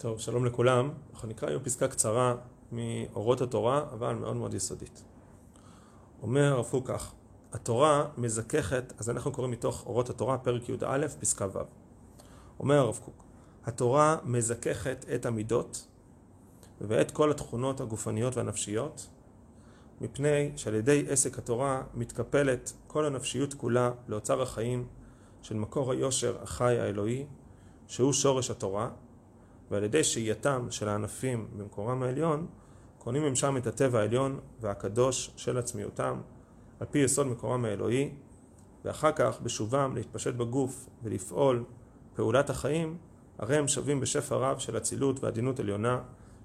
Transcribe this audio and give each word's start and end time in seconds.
טוב, 0.00 0.20
שלום 0.20 0.44
לכולם. 0.44 0.90
אנחנו 1.12 1.28
נקרא 1.28 1.48
היום 1.48 1.62
פסקה 1.62 1.88
קצרה 1.88 2.34
מאורות 2.72 3.40
התורה, 3.40 3.84
אבל 3.92 4.14
מאוד 4.14 4.36
מאוד 4.36 4.54
יסודית. 4.54 5.04
אומר 6.22 6.52
הרב 6.52 6.66
קוק 6.70 6.88
כך, 6.88 7.12
התורה 7.52 8.08
מזככת, 8.16 8.92
אז 8.98 9.10
אנחנו 9.10 9.32
קוראים 9.32 9.52
מתוך 9.52 9.86
אורות 9.86 10.10
התורה, 10.10 10.38
פרק 10.38 10.68
י"א, 10.68 11.06
פסקה 11.20 11.46
ו'. 11.52 11.58
אומר 12.60 12.78
הרב 12.78 13.00
קוק, 13.04 13.24
התורה 13.64 14.16
מזככת 14.24 15.06
את 15.14 15.26
המידות 15.26 15.86
ואת 16.80 17.10
כל 17.10 17.30
התכונות 17.30 17.80
הגופניות 17.80 18.36
והנפשיות, 18.36 19.08
מפני 20.00 20.52
שעל 20.56 20.74
ידי 20.74 21.06
עסק 21.08 21.38
התורה 21.38 21.82
מתקפלת 21.94 22.72
כל 22.86 23.04
הנפשיות 23.04 23.54
כולה 23.54 23.90
לאוצר 24.08 24.42
החיים 24.42 24.86
של 25.42 25.54
מקור 25.54 25.92
היושר 25.92 26.42
החי 26.42 26.78
האלוהי, 26.78 27.26
שהוא 27.86 28.12
שורש 28.12 28.50
התורה, 28.50 28.90
ועל 29.70 29.84
ידי 29.84 30.04
שהייתם 30.04 30.66
של 30.70 30.88
הענפים 30.88 31.48
במקורם 31.56 32.02
העליון, 32.02 32.46
קונים 32.98 33.22
הם 33.22 33.34
שם 33.34 33.56
את 33.56 33.66
הטבע 33.66 34.00
העליון 34.00 34.40
והקדוש 34.60 35.30
של 35.36 35.58
עצמיותם, 35.58 36.20
על 36.80 36.86
פי 36.90 36.98
יסוד 36.98 37.26
מקורם 37.26 37.64
האלוהי, 37.64 38.10
ואחר 38.84 39.12
כך 39.12 39.40
בשובם 39.42 39.94
להתפשט 39.94 40.34
בגוף 40.34 40.88
ולפעול 41.02 41.64
פעולת 42.14 42.50
החיים, 42.50 42.96
הרי 43.38 43.56
הם 43.56 43.68
שווים 43.68 44.00
בשפע 44.00 44.36
רב 44.36 44.58
של 44.58 44.76
אצילות 44.76 45.24
ועדינות 45.24 45.60
עליונה, 45.60 46.00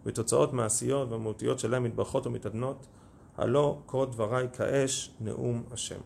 ותוצאות 0.05 0.53
מעשיות 0.53 1.11
ומהותיות 1.11 1.59
שלהם 1.59 1.83
מתברכות 1.83 2.27
ומתעדנות, 2.27 2.87
הלא 3.37 3.77
כל 3.85 4.05
דבריי 4.05 4.47
כאש 4.53 5.11
נאום 5.19 5.63
השם. 5.71 5.99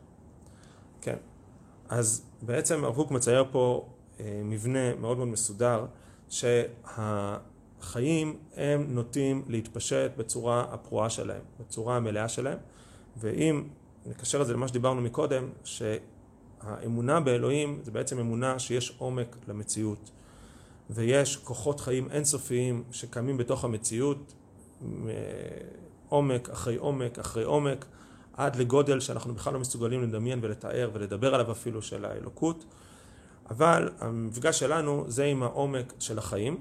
כן, 1.01 1.17
אז 1.89 2.25
בעצם 2.41 2.83
הרב 2.83 2.95
קוק 2.95 3.11
מצייר 3.11 3.45
פה 3.51 3.89
אה, 4.19 4.41
מבנה 4.43 4.95
מאוד 4.95 5.17
מאוד 5.17 5.27
מסודר 5.27 5.85
שהחיים 6.29 7.89
הם 8.55 8.85
נוטים 8.89 9.43
להתפשט 9.47 10.11
בצורה 10.17 10.65
הפרועה 10.71 11.09
שלהם, 11.09 11.41
בצורה 11.59 11.95
המלאה 11.97 12.29
שלהם. 12.29 12.57
ואם 13.17 13.63
נקשר 14.05 14.41
את 14.41 14.47
זה 14.47 14.53
למה 14.53 14.67
שדיברנו 14.67 15.01
מקודם 15.01 15.49
שהאמונה 15.63 17.19
באלוהים 17.19 17.79
זה 17.83 17.91
בעצם 17.91 18.19
אמונה 18.19 18.59
שיש 18.59 18.95
עומק 18.97 19.35
למציאות. 19.47 20.11
ויש 20.89 21.37
כוחות 21.37 21.79
חיים 21.79 22.07
אינסופיים 22.11 22.83
שקיימים 22.91 23.37
בתוך 23.37 23.63
המציאות 23.63 24.33
עומק 26.09 26.49
אחרי 26.49 26.75
עומק 26.75 27.19
אחרי 27.19 27.43
עומק 27.43 27.85
עד 28.33 28.55
לגודל 28.55 28.99
שאנחנו 28.99 29.33
בכלל 29.33 29.53
לא 29.53 29.59
מסוגלים 29.59 30.03
לדמיין 30.03 30.39
ולתאר 30.41 30.89
ולדבר 30.93 31.35
עליו 31.35 31.51
אפילו 31.51 31.81
של 31.81 32.05
האלוקות 32.05 32.65
אבל 33.49 33.89
המפגש 33.99 34.59
שלנו 34.59 35.05
זה 35.07 35.25
עם 35.25 35.43
העומק 35.43 35.93
של 35.99 36.17
החיים 36.17 36.57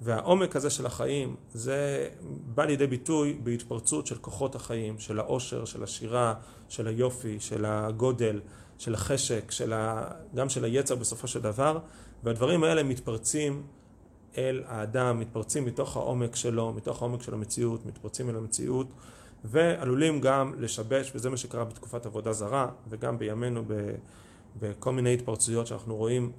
והעומק 0.00 0.56
הזה 0.56 0.70
של 0.70 0.86
החיים 0.86 1.36
זה 1.54 2.08
בא 2.54 2.64
לידי 2.64 2.86
ביטוי 2.86 3.38
בהתפרצות 3.42 4.06
של 4.06 4.16
כוחות 4.18 4.54
החיים, 4.54 4.98
של 4.98 5.18
העושר, 5.18 5.64
של 5.64 5.82
השירה, 5.82 6.34
של 6.68 6.86
היופי, 6.86 7.40
של 7.40 7.64
הגודל, 7.64 8.40
של 8.78 8.94
החשק, 8.94 9.50
של 9.50 9.72
ה... 9.72 10.10
גם 10.34 10.48
של 10.48 10.64
היצר 10.64 10.94
בסופו 10.94 11.28
של 11.28 11.40
דבר 11.40 11.78
והדברים 12.24 12.64
האלה 12.64 12.82
מתפרצים 12.82 13.62
אל 14.38 14.62
האדם, 14.66 15.20
מתפרצים 15.20 15.64
מתוך 15.64 15.96
העומק 15.96 16.36
שלו, 16.36 16.72
מתוך 16.72 17.02
העומק 17.02 17.22
של 17.22 17.34
המציאות, 17.34 17.86
מתפרצים 17.86 18.30
אל 18.30 18.36
המציאות 18.36 18.86
ועלולים 19.44 20.20
גם 20.20 20.52
לשבש, 20.58 21.12
וזה 21.14 21.30
מה 21.30 21.36
שקרה 21.36 21.64
בתקופת 21.64 22.06
עבודה 22.06 22.32
זרה 22.32 22.68
וגם 22.88 23.18
בימינו 23.18 23.64
ב... 23.66 23.72
בכל 24.60 24.92
מיני 24.92 25.14
התפרצויות 25.14 25.66
שאנחנו 25.66 25.96
רואים, 25.96 26.32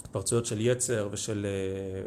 התפרצויות 0.00 0.46
של 0.46 0.60
יצר 0.60 1.08
ושל 1.10 1.46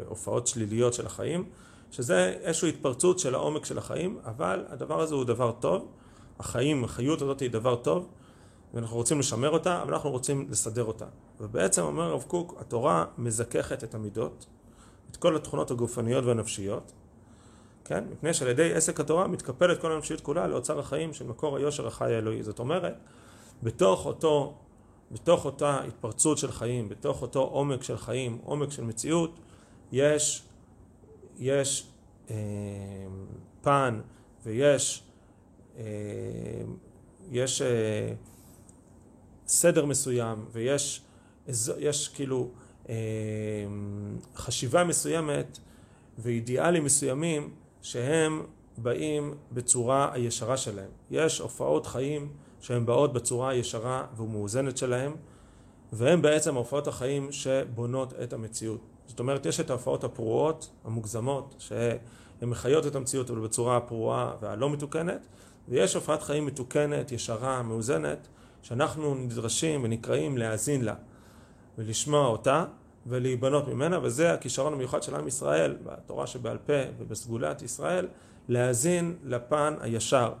הופעות 0.08 0.46
שליליות 0.46 0.94
של 0.94 1.06
החיים, 1.06 1.44
שזה 1.90 2.36
איזושהי 2.40 2.68
התפרצות 2.68 3.18
של 3.18 3.34
העומק 3.34 3.64
של 3.64 3.78
החיים, 3.78 4.18
אבל 4.24 4.64
הדבר 4.68 5.00
הזה 5.00 5.14
הוא 5.14 5.24
דבר 5.24 5.52
טוב, 5.52 5.88
החיים, 6.38 6.84
החיות 6.84 7.22
הזאת 7.22 7.40
היא 7.40 7.50
דבר 7.50 7.76
טוב, 7.76 8.08
ואנחנו 8.74 8.96
רוצים 8.96 9.18
לשמר 9.18 9.50
אותה, 9.50 9.82
אבל 9.82 9.94
אנחנו 9.94 10.10
רוצים 10.10 10.46
לסדר 10.50 10.84
אותה. 10.84 11.06
ובעצם 11.40 11.82
אומר 11.82 12.02
הרב 12.02 12.24
קוק, 12.28 12.54
התורה 12.58 13.04
מזככת 13.18 13.84
את 13.84 13.94
המידות, 13.94 14.46
את 15.10 15.16
כל 15.16 15.36
התכונות 15.36 15.70
הגופניות 15.70 16.24
והנפשיות, 16.24 16.92
כן? 17.84 18.04
מפני 18.12 18.34
שעל 18.34 18.48
ידי 18.48 18.74
עסק 18.74 19.00
התורה 19.00 19.26
מתקפלת 19.26 19.80
כל 19.80 19.92
הנפשיות 19.92 20.20
כולה 20.20 20.46
לאוצר 20.46 20.78
החיים 20.78 21.12
של 21.12 21.26
מקור 21.26 21.56
היושר 21.56 21.86
החי 21.86 22.14
האלוהי. 22.14 22.42
זאת 22.42 22.58
אומרת, 22.58 22.94
בתוך 23.62 24.06
אותו 24.06 24.54
בתוך 25.10 25.44
אותה 25.44 25.80
התפרצות 25.84 26.38
של 26.38 26.52
חיים, 26.52 26.88
בתוך 26.88 27.22
אותו 27.22 27.40
עומק 27.40 27.82
של 27.82 27.96
חיים, 27.96 28.38
עומק 28.44 28.70
של 28.70 28.84
מציאות, 28.84 29.38
יש, 29.92 30.42
יש 31.38 31.86
אה, 32.30 32.36
פן 33.62 34.00
ויש 34.44 35.02
אה, 35.78 35.84
יש 37.30 37.62
אה, 37.62 38.12
סדר 39.46 39.84
מסוים 39.84 40.44
ויש 40.52 41.02
יש 41.78 42.08
כאילו 42.08 42.50
אה, 42.88 42.94
חשיבה 44.36 44.84
מסוימת 44.84 45.58
ואידיאלים 46.18 46.84
מסוימים 46.84 47.54
שהם 47.82 48.42
באים 48.78 49.34
בצורה 49.52 50.10
הישרה 50.12 50.56
שלהם. 50.56 50.90
יש 51.10 51.38
הופעות 51.38 51.86
חיים 51.86 52.32
שהן 52.60 52.86
באות 52.86 53.12
בצורה 53.12 53.50
הישרה 53.50 54.06
ומאוזנת 54.16 54.76
שלהן 54.76 55.12
והן 55.92 56.22
בעצם 56.22 56.54
הופעות 56.54 56.88
החיים 56.88 57.32
שבונות 57.32 58.14
את 58.22 58.32
המציאות. 58.32 58.80
זאת 59.06 59.20
אומרת 59.20 59.46
יש 59.46 59.60
את 59.60 59.70
ההופעות 59.70 60.04
הפרועות, 60.04 60.70
המוגזמות, 60.84 61.54
שהן 61.58 61.98
מחיות 62.42 62.86
את 62.86 62.94
המציאות 62.94 63.30
אבל 63.30 63.40
בצורה 63.40 63.76
הפרועה 63.76 64.32
והלא 64.40 64.70
מתוקנת 64.70 65.26
ויש 65.68 65.94
הופעת 65.94 66.22
חיים 66.22 66.46
מתוקנת, 66.46 67.12
ישרה, 67.12 67.62
מאוזנת 67.62 68.28
שאנחנו 68.62 69.14
נדרשים 69.14 69.84
ונקראים 69.84 70.38
להאזין 70.38 70.84
לה 70.84 70.94
ולשמוע 71.78 72.26
אותה 72.26 72.64
ולהיבנות 73.06 73.68
ממנה 73.68 73.98
וזה 74.02 74.32
הכישרון 74.32 74.72
המיוחד 74.72 75.02
של 75.02 75.14
עם 75.14 75.28
ישראל 75.28 75.76
בתורה 75.84 76.26
שבעל 76.26 76.58
פה 76.66 76.72
ובסגולת 76.98 77.62
ישראל 77.62 78.06
להאזין 78.48 79.16
לפן 79.24 79.74
הישר 79.80 80.32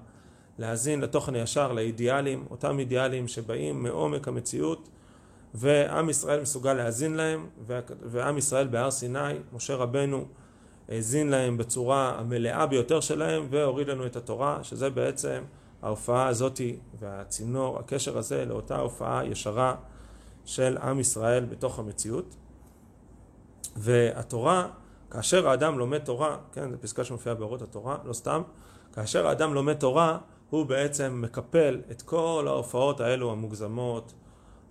להאזין 0.58 1.00
לתוכן 1.00 1.34
הישר, 1.34 1.72
לאידיאלים, 1.72 2.44
אותם 2.50 2.78
אידיאלים 2.78 3.28
שבאים 3.28 3.82
מעומק 3.82 4.28
המציאות 4.28 4.88
ועם 5.54 6.10
ישראל 6.10 6.40
מסוגל 6.40 6.74
להאזין 6.74 7.14
להם 7.14 7.46
ועם 8.02 8.38
ישראל 8.38 8.66
בהר 8.66 8.90
סיני, 8.90 9.34
משה 9.52 9.74
רבנו 9.74 10.24
האזין 10.88 11.28
להם 11.28 11.56
בצורה 11.56 12.14
המלאה 12.18 12.66
ביותר 12.66 13.00
שלהם 13.00 13.46
והוריד 13.50 13.88
לנו 13.88 14.06
את 14.06 14.16
התורה 14.16 14.58
שזה 14.62 14.90
בעצם 14.90 15.42
ההופעה 15.82 16.28
הזאתי 16.28 16.78
והצינור, 16.98 17.78
הקשר 17.78 18.18
הזה 18.18 18.44
לאותה 18.44 18.78
הופעה 18.78 19.26
ישרה 19.26 19.74
של 20.44 20.78
עם 20.82 21.00
ישראל 21.00 21.44
בתוך 21.44 21.78
המציאות. 21.78 22.34
והתורה, 23.76 24.68
כאשר 25.10 25.48
האדם 25.48 25.78
לומד 25.78 25.98
תורה, 25.98 26.36
כן, 26.52 26.70
זו 26.70 26.76
פסקה 26.80 27.04
שמופיעה 27.04 27.34
באורות 27.34 27.62
התורה, 27.62 27.96
לא 28.04 28.12
סתם, 28.12 28.42
כאשר 28.92 29.26
האדם 29.26 29.54
לומד 29.54 29.74
תורה 29.74 30.18
הוא 30.50 30.66
בעצם 30.66 31.18
מקפל 31.24 31.80
את 31.90 32.02
כל 32.02 32.44
ההופעות 32.48 33.00
האלו 33.00 33.32
המוגזמות, 33.32 34.12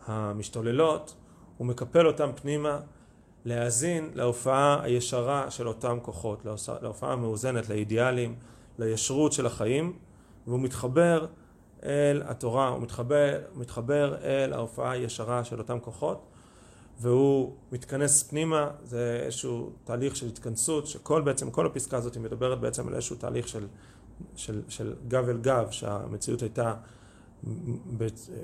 המשתוללות, 0.05 1.15
הוא 1.57 1.67
מקפל 1.67 2.07
אותם 2.07 2.29
פנימה 2.35 2.79
להאזין 3.45 4.09
להופעה 4.13 4.83
הישרה 4.83 5.51
של 5.51 5.67
אותם 5.67 5.97
כוחות, 6.01 6.45
להופעה 6.81 7.13
המאוזנת, 7.13 7.69
לאידיאלים, 7.69 8.35
לישרות 8.79 9.33
של 9.33 9.45
החיים, 9.45 9.93
והוא 10.47 10.59
מתחבר 10.59 11.25
אל 11.83 12.21
התורה, 12.25 12.67
הוא 12.67 12.81
מתחבר, 12.81 13.39
מתחבר 13.55 14.15
אל 14.23 14.53
ההופעה 14.53 14.91
הישרה 14.91 15.43
של 15.43 15.59
אותם 15.59 15.79
כוחות, 15.79 16.25
והוא 16.99 17.53
מתכנס 17.71 18.23
פנימה, 18.23 18.69
זה 18.83 19.19
איזשהו 19.25 19.71
תהליך 19.83 20.15
של 20.15 20.27
התכנסות, 20.27 20.87
שכל 20.87 21.21
בעצם, 21.21 21.51
כל 21.51 21.65
הפסקה 21.65 21.97
הזאת 21.97 22.17
מדברת 22.17 22.59
בעצם 22.59 22.87
על 22.87 22.93
איזשהו 22.93 23.15
תהליך 23.15 23.47
של 23.47 23.67
של, 24.35 24.61
של 24.69 24.93
גב 25.07 25.29
אל 25.29 25.37
גב, 25.37 25.67
שהמציאות 25.71 26.41
הייתה 26.41 26.73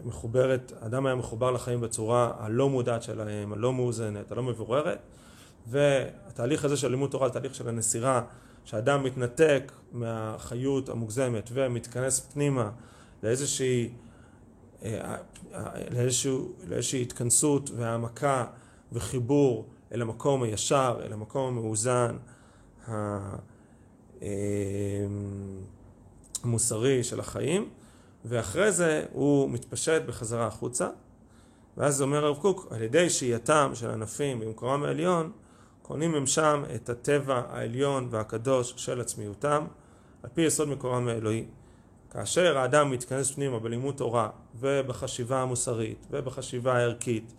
מחוברת, 0.05 0.73
אדם 0.79 1.05
היה 1.05 1.15
מחובר 1.15 1.51
לחיים 1.51 1.81
בצורה 1.81 2.31
הלא 2.39 2.69
מודעת 2.69 3.03
שלהם, 3.03 3.53
הלא 3.53 3.73
מאוזנת, 3.73 4.31
הלא 4.31 4.43
מבוררת, 4.43 4.99
והתהליך 5.67 6.65
הזה 6.65 6.77
של 6.77 6.87
לימוד 6.87 7.11
תורה 7.11 7.27
זה 7.27 7.33
תהליך 7.33 7.55
של 7.55 7.69
הנסירה, 7.69 8.21
שאדם 8.65 9.03
מתנתק 9.03 9.71
מהחיות 9.91 10.89
המוגזמת 10.89 11.49
ומתכנס 11.53 12.19
פנימה 12.19 12.71
לאיזושהי, 13.23 13.89
אה, 14.83 15.15
לאיזשהו, 15.91 16.51
לאיזושהי 16.67 17.01
התכנסות 17.01 17.69
והעמקה 17.75 18.45
וחיבור 18.91 19.65
אל 19.91 20.01
המקום 20.01 20.43
הישר, 20.43 20.99
אל 21.05 21.13
המקום 21.13 21.57
המאוזן, 21.57 22.17
המוסרי 26.43 27.03
של 27.03 27.19
החיים, 27.19 27.69
ואחרי 28.25 28.71
זה 28.71 29.05
הוא 29.11 29.49
מתפשט 29.49 30.01
בחזרה 30.05 30.47
החוצה, 30.47 30.87
ואז 31.77 32.01
אומר 32.01 32.25
הרב 32.25 32.37
קוק, 32.37 32.67
על 32.71 32.81
ידי 32.81 33.09
שהייתם 33.09 33.71
של 33.73 33.89
ענפים 33.89 34.39
במקורם 34.39 34.83
העליון, 34.83 35.31
קונים 35.81 36.15
הם 36.15 36.27
שם 36.27 36.63
את 36.75 36.89
הטבע 36.89 37.41
העליון 37.49 38.07
והקדוש 38.11 38.73
של 38.77 39.01
עצמיותם, 39.01 39.65
על 40.23 40.29
פי 40.33 40.41
יסוד 40.41 40.67
מקורם 40.67 41.07
האלוהי. 41.07 41.45
כאשר 42.11 42.57
האדם 42.57 42.91
מתכנס 42.91 43.31
פנימה 43.31 43.59
בלימוד 43.59 43.95
תורה 43.95 44.29
ובחשיבה 44.59 45.41
המוסרית 45.41 46.07
ובחשיבה 46.11 46.77
הערכית 46.77 47.33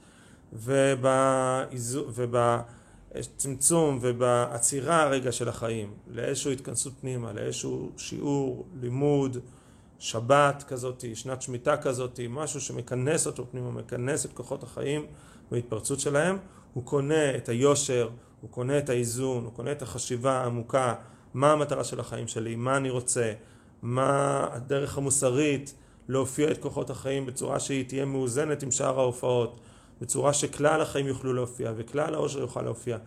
ובצמצום 3.14 3.98
ובעצירה 4.00 5.02
הרגע 5.02 5.32
של 5.32 5.48
החיים 5.48 5.94
לאיזושהי 6.08 6.52
התכנסות 6.52 6.92
פנימה, 7.00 7.32
לאיזשהו 7.32 7.90
שיעור, 7.96 8.66
לימוד, 8.80 9.38
שבת 9.98 10.64
כזאת, 10.68 11.04
שנת 11.14 11.42
שמיטה 11.42 11.76
כזאת, 11.76 12.20
משהו 12.28 12.60
שמכנס 12.60 13.26
אותו 13.26 13.46
פנימה, 13.50 13.70
מכנס 13.70 14.26
את 14.26 14.32
כוחות 14.32 14.62
החיים 14.62 15.06
וההתפרצות 15.50 16.00
שלהם, 16.00 16.38
הוא 16.74 16.84
קונה 16.84 17.36
את 17.36 17.48
היושר, 17.48 18.08
הוא 18.40 18.50
קונה 18.50 18.78
את 18.78 18.88
האיזון, 18.88 19.44
הוא 19.44 19.52
קונה 19.52 19.72
את 19.72 19.82
החשיבה 19.82 20.32
העמוקה, 20.32 20.94
מה 21.34 21.52
המטרה 21.52 21.84
של 21.84 22.00
החיים 22.00 22.28
שלי, 22.28 22.56
מה 22.56 22.76
אני 22.76 22.90
רוצה, 22.90 23.32
מה 23.82 24.46
הדרך 24.52 24.98
המוסרית 24.98 25.74
להופיע 26.08 26.50
את 26.50 26.58
כוחות 26.58 26.90
החיים 26.90 27.26
בצורה 27.26 27.60
שהיא 27.60 27.88
תהיה 27.88 28.04
מאוזנת 28.04 28.62
עם 28.62 28.70
שאר 28.70 29.00
ההופעות, 29.00 29.60
בצורה 30.00 30.32
שכלל 30.32 30.80
החיים 30.80 31.06
יוכלו 31.06 31.32
להופיע 31.32 31.72
וכלל 31.76 32.14
העושר 32.14 32.38
יוכל 32.38 32.62
להופיע 32.62 32.98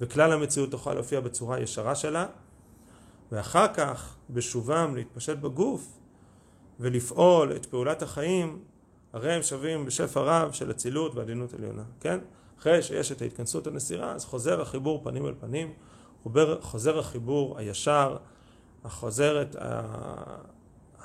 וכלל 0.00 0.32
המציאות 0.32 0.70
תוכל 0.70 0.94
להופיע 0.94 1.20
בצורה 1.20 1.60
ישרה 1.60 1.94
שלה 1.94 2.26
ואחר 3.32 3.74
כך 3.74 4.16
בשובם 4.30 4.94
להתפשט 4.94 5.36
בגוף 5.38 5.98
ולפעול 6.80 7.52
את 7.56 7.66
פעולת 7.66 8.02
החיים 8.02 8.62
הרי 9.12 9.32
הם 9.32 9.42
שווים 9.42 9.86
בשפע 9.86 10.20
רב 10.20 10.52
של 10.52 10.70
אצילות 10.70 11.14
ועדינות 11.14 11.54
עליונה, 11.54 11.82
כן? 12.00 12.18
אחרי 12.58 12.82
שיש 12.82 13.12
את 13.12 13.22
ההתכנסות 13.22 13.66
הנסירה 13.66 14.12
אז 14.12 14.24
חוזר 14.24 14.60
החיבור 14.60 15.00
פנים 15.04 15.26
אל 15.26 15.34
פנים, 15.40 15.72
חוזר 16.60 16.98
החיבור 16.98 17.58
הישר, 17.58 18.16
חוזר 18.88 19.42
את 19.42 19.56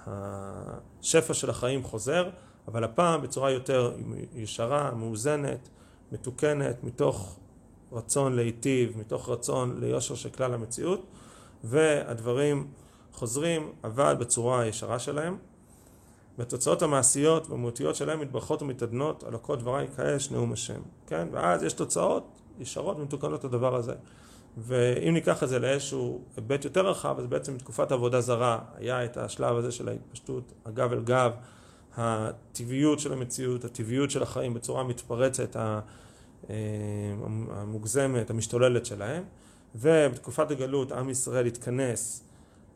השפע 0.08 1.34
של 1.34 1.50
החיים 1.50 1.84
חוזר, 1.84 2.30
אבל 2.68 2.84
הפעם 2.84 3.22
בצורה 3.22 3.52
יותר 3.52 3.96
ישרה, 4.36 4.92
מאוזנת, 4.92 5.70
מתוקנת, 6.12 6.84
מתוך 6.84 7.40
רצון 7.92 8.36
להיטיב, 8.36 8.98
מתוך 8.98 9.30
רצון 9.30 9.80
ליושר 9.80 10.16
של 10.16 10.30
כלל 10.30 10.54
המציאות, 10.54 11.06
והדברים 11.64 12.68
חוזרים, 13.14 13.72
אבל 13.84 14.16
בצורה 14.16 14.62
הישרה 14.62 15.00
שלהם. 15.00 15.38
והתוצאות 16.38 16.82
המעשיות 16.82 17.50
והמהותיות 17.50 17.96
שלהם 17.96 18.20
מתברכות 18.20 18.62
ומתעדנות 18.62 19.24
על 19.24 19.36
הכל 19.36 19.56
דבריי 19.56 19.88
כאש 19.98 20.32
נאום 20.32 20.54
השם, 20.54 20.82
כן? 21.08 21.28
ואז 21.32 21.64
יש 21.64 21.74
תוצאות 21.74 22.42
ישרות 22.60 22.98
ומתוקנות 22.98 23.44
לדבר 23.44 23.76
הזה. 23.76 23.94
ואם 24.58 25.14
ניקח 25.14 25.44
את 25.44 25.50
זה 25.50 25.60
לאיזשהו 25.60 26.22
היבט 26.38 26.66
יותר 26.66 26.88
רחב, 26.88 27.16
אז 27.20 27.26
בעצם 27.26 27.56
בתקופת 27.58 27.92
עבודה 27.92 28.22
זרה 28.22 28.60
היה 28.76 29.06
את 29.06 29.18
השלב 29.18 29.56
הזה 29.56 29.72
של 29.72 29.90
ההתפשטות 29.90 30.54
הגב 30.66 30.94
אל 30.94 31.02
גב, 31.04 31.32
הטבעיות 32.00 33.00
של 33.00 33.14
המציאות, 33.14 33.66
הטבעיות 33.66 34.12
של 34.12 34.24
החיים 34.24 34.54
בצורה 34.54 34.84
מתפרצת, 34.84 35.56
אה, 35.56 35.80
המוגזמת, 37.52 38.30
המשתוללת 38.30 38.86
שלהם, 38.86 39.24
ובתקופת 39.76 40.52
הגלות 40.52 40.92
עם 40.92 41.10
ישראל 41.10 41.46
התכנס 41.46 42.24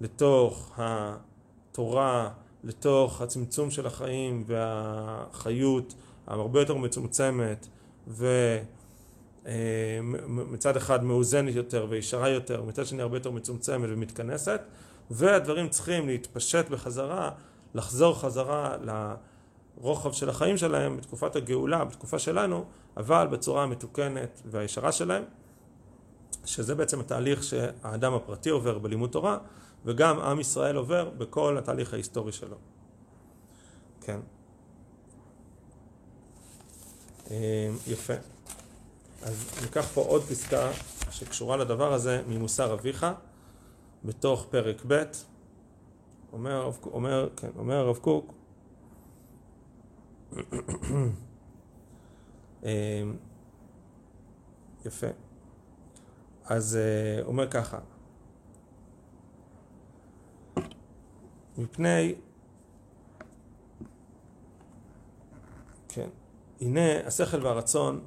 לתוך 0.02 0.72
התורה, 0.78 2.30
לתוך 2.64 3.22
הצמצום 3.22 3.72
של 3.72 3.88
החיים 3.88 4.44
והחיות 4.48 5.94
הרבה 6.28 6.60
יותר 6.60 6.76
מצומצמת 6.78 7.68
ומצד 9.46 10.78
אחד 10.78 11.04
מאוזנת 11.04 11.56
יותר 11.56 11.86
וישרה 11.90 12.30
יותר, 12.30 12.64
מצד 12.64 12.86
שני 12.86 13.02
הרבה 13.02 13.18
יותר 13.18 13.32
מצומצמת 13.32 13.90
ומתכנסת 13.92 14.62
והדברים 15.12 15.70
צריכים 15.70 16.08
להתפשט 16.08 16.70
בחזרה, 16.70 17.32
לחזור 17.74 18.20
חזרה 18.20 18.78
לרוחב 19.78 20.12
של 20.12 20.30
החיים 20.30 20.58
שלהם 20.58 20.98
בתקופת 20.98 21.36
הגאולה, 21.36 21.86
בתקופה 21.86 22.20
שלנו, 22.20 22.66
אבל 22.98 23.28
בצורה 23.28 23.64
המתוקנת 23.64 24.42
והישרה 24.46 24.92
שלהם, 24.92 25.24
שזה 26.46 26.76
בעצם 26.76 27.00
התהליך 27.00 27.44
שהאדם 27.44 28.14
הפרטי 28.14 28.50
עובר 28.50 28.80
בלימוד 28.80 29.10
תורה 29.10 29.38
וגם 29.86 30.20
עם 30.20 30.40
ישראל 30.40 30.76
עובר 30.76 31.10
בכל 31.10 31.58
התהליך 31.58 31.94
ההיסטורי 31.94 32.32
שלו. 32.32 32.56
כן. 34.02 34.20
אה, 37.32 37.70
יפה. 37.88 38.14
אז 39.22 39.46
ניקח 39.62 39.86
פה 39.94 40.02
עוד 40.02 40.24
פסקה 40.24 40.72
שקשורה 41.12 41.58
לדבר 41.58 41.94
הזה 41.94 42.22
ממוסר 42.28 42.74
אביך 42.74 43.06
בתוך 44.04 44.46
פרק 44.50 44.84
ב' 44.88 45.04
אומר, 46.34 46.72
אומר, 46.84 47.30
כן, 47.38 47.50
אומר 47.58 47.76
הרב 47.76 47.98
קוק 47.98 48.34
אה, 52.64 53.04
יפה. 54.86 55.08
אז 56.46 56.76
אה, 56.76 57.24
אומר 57.26 57.52
ככה 57.52 57.80
מפני 61.58 62.16
כן 65.88 66.10
הנה 66.62 67.08
השכל 67.08 67.46
והרצון 67.46 68.04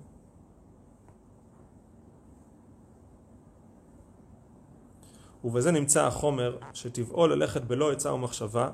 ובזה 5.44 5.70
נמצא 5.70 6.06
החומר 6.06 6.56
שטבעו 6.72 7.26
ללכת 7.26 7.62
בלא 7.62 7.92
עצה 7.92 8.12
ומחשבה 8.12 8.70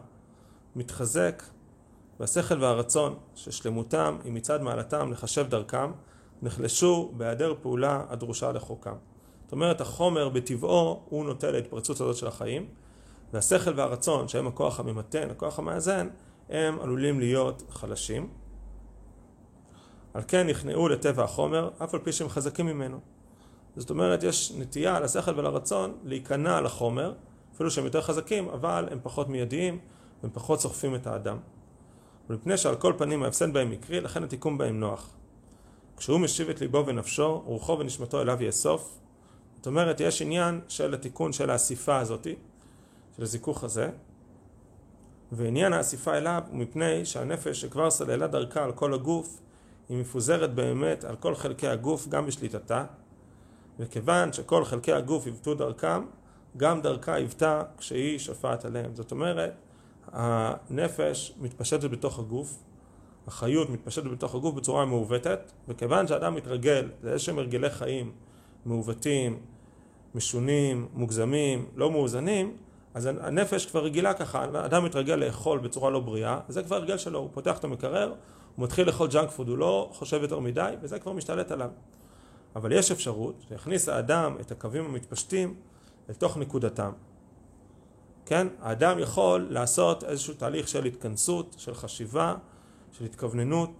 מתחזק 0.77 1.43
והשכל 2.21 2.63
והרצון 2.63 3.15
ששלמותם 3.35 4.17
היא 4.25 4.33
מצד 4.33 4.63
מעלתם 4.63 5.13
לחשב 5.13 5.49
דרכם 5.49 5.91
נחלשו 6.43 7.13
בהיעדר 7.17 7.55
פעולה 7.63 8.05
הדרושה 8.09 8.53
לחוקם. 8.53 8.95
זאת 9.45 9.53
אומרת 9.53 9.81
החומר 9.81 10.29
בטבעו 10.29 11.03
הוא 11.09 11.25
נוטה 11.25 11.51
להתפרצות 11.51 12.01
הזאת 12.01 12.17
של 12.17 12.27
החיים 12.27 12.67
והשכל 13.33 13.73
והרצון, 13.77 14.29
שהם 14.29 14.47
הכוח 14.47 14.81
הממתן, 14.81 15.31
הכוח 15.31 15.59
המאזן, 15.59 16.09
הם 16.49 16.81
עלולים 16.81 17.21
להיות 17.21 17.63
חלשים. 17.71 18.29
על 20.15 20.23
כן 20.29 20.47
נכנעו 20.47 20.89
לטבע 20.89 21.25
החומר, 21.25 21.71
אף 21.85 21.95
על 21.95 22.01
פי 22.01 22.13
שהם 22.13 22.29
חזקים 22.29 22.67
ממנו. 22.67 23.01
זאת 23.77 23.91
אומרת, 23.91 24.23
יש 24.23 24.53
נטייה 24.59 25.01
לשכל 25.01 25.39
ולרצון 25.39 25.95
להיכנע 26.05 26.61
לחומר, 26.61 27.13
אפילו 27.55 27.71
שהם 27.71 27.85
יותר 27.85 28.01
חזקים, 28.01 28.49
אבל 28.49 28.89
הם 28.91 28.99
פחות 29.03 29.29
מיידיים, 29.29 29.79
הם 30.23 30.31
פחות 30.33 30.61
סוחפים 30.61 30.95
את 30.95 31.07
האדם. 31.07 31.37
ומפני 32.31 32.57
שעל 32.57 32.77
כל 32.77 32.93
פנים 32.99 33.23
ההפסד 33.23 33.53
בהם 33.53 33.71
מקרי, 33.71 34.01
לכן 34.01 34.25
התיקון 34.25 34.59
בהם 34.59 34.81
נוח. 34.81 35.11
כשהוא 35.97 36.21
משיב 36.21 36.49
את 36.49 36.61
ליבו 36.61 36.87
ונפשו, 36.87 37.43
רוחו 37.47 37.79
ונשמתו 37.79 38.23
אליו 38.23 38.43
יאסוף. 38.43 38.99
זאת 39.57 39.67
אומרת, 39.67 40.01
יש 40.01 40.23
עניין 40.23 40.61
של 40.69 40.95
התיקון 40.95 41.33
של 41.33 41.51
האסיפה 41.51 41.99
הזאתי, 41.99 42.35
של 43.17 43.23
הזיכוך 43.23 43.65
הזה, 43.65 43.91
ועניין 45.33 45.73
האסיפה 45.73 46.17
אליו 46.17 46.43
הוא 46.51 46.59
מפני 46.59 47.05
שהנפש 47.05 47.61
שכבר 47.61 47.91
סללה 47.91 48.27
דרכה 48.27 48.65
על 48.65 48.73
כל 48.73 48.95
הגוף, 48.95 49.41
היא 49.89 50.01
מפוזרת 50.01 50.55
באמת 50.55 51.05
על 51.05 51.17
כל 51.17 51.35
חלקי 51.35 51.69
הגוף 51.69 52.09
גם 52.09 52.27
בשליטתה, 52.27 52.85
וכיוון 53.79 54.33
שכל 54.33 54.65
חלקי 54.65 54.93
הגוף 54.93 55.27
היוותו 55.27 55.55
דרכם, 55.55 56.05
גם 56.57 56.81
דרכה 56.81 57.15
היוותה 57.15 57.63
כשהיא 57.79 58.19
שפעת 58.19 58.65
עליהם. 58.65 58.95
זאת 58.95 59.13
אומרת, 59.13 59.53
הנפש 60.13 61.35
מתפשטת 61.41 61.91
בתוך 61.91 62.19
הגוף, 62.19 62.63
החיות 63.27 63.71
מתפשטת 63.71 64.05
בתוך 64.05 64.35
הגוף 64.35 64.55
בצורה 64.55 64.85
מעוותת, 64.85 65.53
וכיוון 65.69 66.07
שאדם 66.07 66.35
מתרגל 66.35 66.89
לאיזשהם 67.03 67.39
הרגלי 67.39 67.71
חיים 67.71 68.13
מעוותים, 68.65 69.39
משונים, 70.15 70.89
מוגזמים, 70.95 71.67
לא 71.77 71.91
מאוזנים, 71.91 72.57
אז 72.95 73.07
הנפש 73.07 73.67
כבר 73.67 73.85
רגילה 73.85 74.15
ככה, 74.15 74.45
אדם 74.45 74.85
מתרגל 74.85 75.15
לאכול 75.15 75.59
בצורה 75.59 75.91
לא 75.91 76.01
בריאה, 76.01 76.41
זה 76.49 76.63
כבר 76.63 76.77
הרגל 76.77 76.97
שלו, 76.97 77.19
הוא 77.19 77.29
פותח 77.33 77.59
את 77.59 77.65
המקרר, 77.65 78.13
הוא 78.57 78.65
מתחיל 78.65 78.87
לאכול 78.87 79.09
ג'אנק 79.09 79.31
פוד, 79.31 79.49
הוא 79.49 79.59
לא 79.59 79.91
חושב 79.93 80.23
יותר 80.23 80.39
מדי, 80.39 80.75
וזה 80.83 80.99
כבר 80.99 81.13
משתלט 81.13 81.51
עליו. 81.51 81.71
אבל 82.57 82.73
יש 82.73 82.91
אפשרות 82.91 83.45
להכניס 83.51 83.89
האדם 83.89 84.37
את 84.41 84.51
הקווים 84.51 84.85
המתפשטים 84.85 85.55
לתוך 86.09 86.37
נקודתם. 86.37 86.93
כן? 88.27 88.49
האדם 88.61 88.99
יכול 88.99 89.47
לעשות 89.51 90.05
איזשהו 90.05 90.35
תהליך 90.35 90.69
של 90.69 90.85
התכנסות, 90.85 91.55
של 91.59 91.75
חשיבה, 91.75 92.35
של 92.93 93.05
התכווננות, 93.05 93.71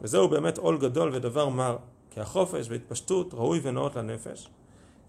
וזהו 0.00 0.28
באמת 0.28 0.58
עול 0.58 0.78
גדול 0.78 1.10
ודבר 1.14 1.48
מר, 1.48 1.76
כי 2.10 2.20
החופש 2.20 2.66
והתפשטות 2.70 3.34
ראוי 3.34 3.60
ונאות 3.62 3.96
לנפש, 3.96 4.48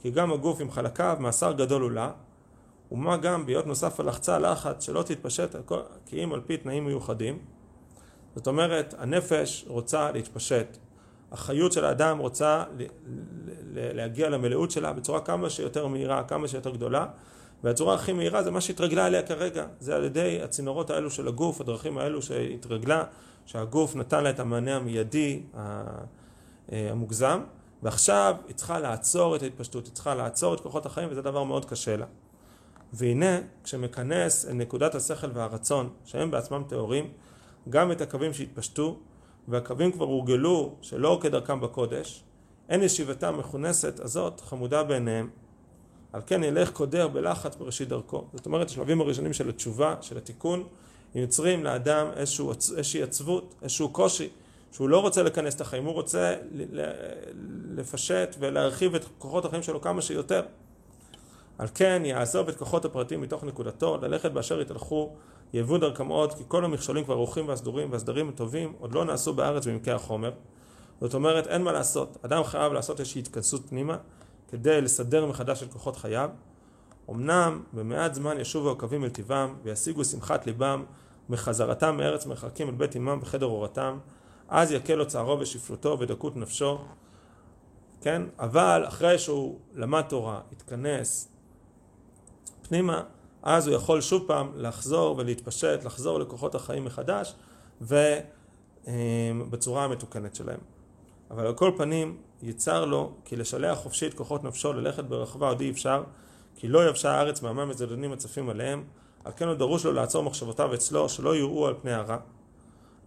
כי 0.02 0.12
גם 0.12 0.32
הגוף 0.32 0.62
עם 0.62 0.72
חלקיו 0.72 1.18
מאסר 1.20 1.52
גדול 1.52 1.82
הוא 1.82 1.92
לה, 1.92 2.12
ומה 2.92 3.18
גם 3.18 3.46
בהיות 3.46 3.66
נוסף 3.66 4.00
על 4.00 4.08
לחצה 4.08 4.40
לחץ 4.40 4.86
שלא 4.86 5.04
תתפשט 5.04 5.56
כי 6.06 6.24
אם 6.24 6.34
על 6.34 6.42
פי 6.46 6.58
תנאים 6.58 6.86
מיוחדים. 6.86 7.40
זאת 8.36 8.48
אומרת, 8.48 8.96
הנפש 8.98 9.66
רוצה 9.68 10.12
להתפשט, 10.12 10.78
החיות 11.36 11.72
של 11.72 11.86
האדם 11.86 12.18
רוצה 12.18 12.64
להגיע 13.74 14.30
למלאות 14.30 14.72
שלה 14.72 14.94
בצורה 14.94 15.20
כמה 15.20 15.50
שיותר 15.50 15.88
מהירה, 15.88 16.24
כמה 16.24 16.48
שיותר 16.48 16.70
גדולה. 16.70 17.06
והצורה 17.64 17.96
הכי 17.96 18.14
מהירה 18.14 18.44
זה 18.44 18.52
מה 18.52 18.62
שהתרגלה 18.62 19.08
אליה 19.08 19.24
כרגע, 19.24 19.66
זה 19.80 19.96
על 19.96 20.04
ידי 20.04 20.42
הצינורות 20.44 20.90
האלו 20.90 21.12
של 21.12 21.28
הגוף, 21.28 21.62
הדרכים 21.62 21.98
האלו 21.98 22.22
שהתרגלה, 22.22 23.04
שהגוף 23.46 23.96
נתן 23.96 24.24
לה 24.24 24.30
את 24.30 24.40
המענה 24.40 24.76
המיידי 24.76 25.42
המוגזם. 26.72 27.40
ועכשיו 27.84 28.36
היא 28.48 28.56
צריכה 28.56 28.80
לעצור 28.80 29.36
את 29.36 29.44
ההתפשטות, 29.44 29.86
היא 29.86 29.94
צריכה 29.94 30.16
לעצור 30.16 30.54
את 30.54 30.60
כוחות 30.60 30.86
החיים 30.86 31.10
וזה 31.12 31.22
דבר 31.22 31.44
מאוד 31.44 31.66
קשה 31.66 31.98
לה. 31.98 32.06
והנה 32.94 33.40
כשמכנס 33.64 34.46
אל 34.46 34.54
נקודת 34.54 34.96
השכל 34.96 35.28
והרצון 35.34 35.90
שהם 36.06 36.32
בעצמם 36.32 36.64
טהורים 36.68 37.10
גם 37.70 37.92
את 37.92 38.02
הקווים 38.02 38.34
שהתפשטו 38.34 39.00
והקווים 39.48 39.92
כבר 39.92 40.06
הורגלו 40.06 40.76
שלא 40.82 41.20
כדרכם 41.22 41.62
בקודש 41.62 42.24
אין 42.70 42.84
ישיבתם 42.84 43.38
מכונסת 43.38 44.00
הזאת 44.00 44.42
חמודה 44.42 44.84
בעיניהם. 44.84 45.30
על 46.14 46.22
כן 46.26 46.44
ילך 46.44 46.72
קודר 46.72 47.08
בלחץ 47.08 47.56
בראשית 47.56 47.90
דרכו. 47.90 48.24
זאת 48.34 48.46
אומרת 48.46 48.68
השלבים 48.70 49.02
הראשונים 49.02 49.34
של 49.34 49.50
התשובה, 49.50 49.96
של 50.02 50.18
התיקון 50.18 50.64
יוצרים 51.16 51.64
לאדם 51.64 52.08
איזשהו, 52.16 52.52
איזושהי 52.52 53.04
עצבות, 53.04 53.56
איזשהו 53.62 53.90
קושי 53.90 54.30
שהוא 54.72 54.90
לא 54.90 55.00
רוצה 55.00 55.24
לכנס 55.24 55.56
את 55.56 55.62
החיים, 55.62 55.86
הוא 55.86 55.94
רוצה 55.94 56.36
לפשט 57.76 58.36
ולהרחיב 58.40 58.96
את 58.96 59.06
כוחות 59.18 59.46
החיים 59.46 59.64
שלו 59.64 59.82
כמה 59.82 60.02
שיותר 60.02 60.42
על 61.58 61.68
כן 61.76 62.02
יעזוב 62.06 62.48
את 62.48 62.58
כוחות 62.58 62.86
הפרטים 62.86 63.22
מתוך 63.22 63.44
נקודתו, 63.44 63.98
ללכת 64.02 64.32
באשר 64.32 64.62
יתהלכו, 64.62 65.14
יבוא 65.54 65.78
דרכם 65.78 66.08
עוד, 66.08 66.34
כי 66.34 66.44
כל 66.48 66.66
המכשולים 66.66 67.04
כבר 67.04 67.14
ערוכים 67.14 67.48
והסדורים 67.48 67.92
והסדרים 67.92 68.30
הטובים 68.30 68.74
עוד 68.80 68.94
לא 68.94 69.06
נעשו 69.06 69.34
בארץ 69.34 69.68
במקי 69.68 69.92
החומר. 69.92 70.32
זאת 71.02 71.14
אומרת, 71.14 71.48
אין 71.48 71.62
מה 71.64 71.72
לעשות. 71.72 72.18
אדם 72.26 72.44
חייב 72.44 72.74
לעשות 72.74 73.00
איזושהי 73.00 73.20
התכנסות 73.20 73.70
פנימה 73.70 73.98
כדי 74.48 74.82
לסדר 74.82 75.26
מחדש 75.26 75.64
את 75.64 75.74
כוחות 75.74 75.96
חייו. 75.96 76.30
אמנם 77.10 77.64
במעט 77.74 78.14
זמן 78.14 78.40
ישובו 78.40 78.72
הקווים 78.72 79.04
אל 79.04 79.10
טבעם 79.10 79.56
וישיגו 79.64 80.06
שמחת 80.06 80.46
ליבם 80.46 80.84
מחזרתם 81.30 81.98
מארץ 81.98 82.26
מרחקים 82.26 82.70
אל 82.70 82.74
בית 82.74 82.96
אמם 82.96 83.20
בחדר 83.20 83.46
אורתם, 83.46 83.98
אז 84.50 84.72
יקל 84.72 84.96
לו 84.96 85.08
צערו 85.08 85.40
ושפלותו 85.40 86.00
ודקות 86.00 86.36
נפשו. 86.36 86.80
כן? 88.02 88.22
אבל 88.40 88.84
אחרי 88.88 89.20
שהוא 89.20 89.60
למד 89.74 90.02
תורה, 90.02 90.42
התכנס, 90.52 91.35
פנימה, 92.68 93.04
אז 93.44 93.68
הוא 93.68 93.76
יכול 93.76 94.02
שוב 94.02 94.24
פעם 94.28 94.52
לחזור 94.56 95.16
ולהתפשט, 95.18 95.84
לחזור 95.84 96.20
לכוחות 96.20 96.56
החיים 96.56 96.86
מחדש 96.86 97.36
ובצורה 98.88 99.84
המתוקנת 99.84 100.36
שלהם. 100.36 100.60
אבל 101.32 101.46
על 101.46 101.54
כל 101.54 101.72
פנים 101.78 102.18
יצר 102.42 102.86
לו 102.86 103.12
כי 103.26 103.36
לשלח 103.36 103.78
חופשי 103.78 104.08
את 104.08 104.14
כוחות 104.14 104.44
נפשו 104.44 104.74
ללכת 104.74 105.04
ברחבה 105.04 105.50
עוד 105.50 105.62
אי 105.62 105.70
אפשר 105.70 106.04
כי 106.56 106.68
לא 106.68 106.90
יבשה 106.90 107.12
הארץ 107.12 107.42
מעמם 107.42 107.70
וזדונים 107.70 108.12
הצפים 108.12 108.50
עליהם 108.50 108.84
על 109.24 109.32
כן 109.36 109.48
הוא 109.48 109.56
דרוש 109.56 109.86
לו 109.86 109.94
לעצור 109.94 110.24
מחשבותיו 110.24 110.74
אצלו 110.74 111.10
שלא 111.10 111.36
יראו 111.36 111.68
על 111.68 111.74
פני 111.82 111.94
הרע 111.94 112.18